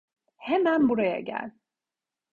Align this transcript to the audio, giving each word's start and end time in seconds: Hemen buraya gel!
Hemen 0.37 0.89
buraya 0.89 1.19
gel! 1.19 1.51